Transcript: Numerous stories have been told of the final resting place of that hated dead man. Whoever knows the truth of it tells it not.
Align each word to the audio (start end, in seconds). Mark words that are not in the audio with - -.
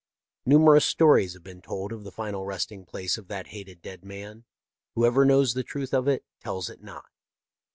Numerous 0.47 0.83
stories 0.85 1.33
have 1.35 1.43
been 1.43 1.61
told 1.61 1.91
of 1.91 2.03
the 2.03 2.11
final 2.11 2.43
resting 2.43 2.85
place 2.85 3.19
of 3.19 3.27
that 3.27 3.49
hated 3.49 3.83
dead 3.83 4.03
man. 4.03 4.45
Whoever 4.95 5.25
knows 5.25 5.53
the 5.53 5.61
truth 5.61 5.93
of 5.93 6.07
it 6.07 6.25
tells 6.41 6.71
it 6.71 6.81
not. 6.81 7.05